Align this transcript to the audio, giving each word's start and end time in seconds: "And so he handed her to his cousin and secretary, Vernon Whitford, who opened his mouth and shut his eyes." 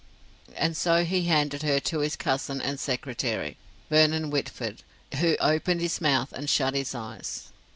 "And 0.55 0.75
so 0.75 1.03
he 1.05 1.25
handed 1.25 1.61
her 1.61 1.79
to 1.81 1.99
his 1.99 2.15
cousin 2.15 2.59
and 2.59 2.79
secretary, 2.79 3.55
Vernon 3.87 4.31
Whitford, 4.31 4.81
who 5.19 5.35
opened 5.35 5.79
his 5.79 6.01
mouth 6.01 6.33
and 6.33 6.49
shut 6.49 6.73
his 6.73 6.95
eyes." 6.95 7.49